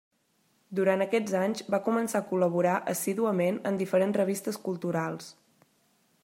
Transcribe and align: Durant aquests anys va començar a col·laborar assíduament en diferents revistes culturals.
Durant 0.77 1.03
aquests 1.05 1.35
anys 1.41 1.61
va 1.75 1.79
començar 1.89 2.21
a 2.23 2.27
col·laborar 2.31 2.79
assíduament 2.95 3.61
en 3.71 3.79
diferents 3.83 4.19
revistes 4.23 4.59
culturals. 4.65 5.33